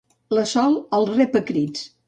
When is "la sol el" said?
0.37-1.07